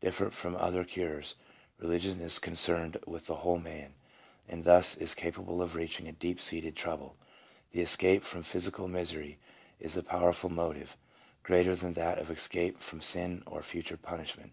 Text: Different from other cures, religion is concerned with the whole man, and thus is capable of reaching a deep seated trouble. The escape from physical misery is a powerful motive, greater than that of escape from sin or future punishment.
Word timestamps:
Different 0.00 0.34
from 0.34 0.54
other 0.54 0.84
cures, 0.84 1.34
religion 1.78 2.20
is 2.20 2.38
concerned 2.38 2.96
with 3.08 3.26
the 3.26 3.34
whole 3.38 3.58
man, 3.58 3.94
and 4.46 4.62
thus 4.62 4.94
is 4.96 5.16
capable 5.16 5.60
of 5.60 5.74
reaching 5.74 6.06
a 6.06 6.12
deep 6.12 6.38
seated 6.38 6.76
trouble. 6.76 7.16
The 7.72 7.80
escape 7.80 8.22
from 8.22 8.44
physical 8.44 8.86
misery 8.86 9.40
is 9.80 9.96
a 9.96 10.04
powerful 10.04 10.48
motive, 10.48 10.96
greater 11.42 11.74
than 11.74 11.94
that 11.94 12.20
of 12.20 12.30
escape 12.30 12.78
from 12.78 13.00
sin 13.00 13.42
or 13.46 13.62
future 13.62 13.96
punishment. 13.96 14.52